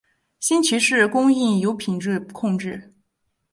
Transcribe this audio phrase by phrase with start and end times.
[0.39, 2.91] 新奇士供应有品质控制。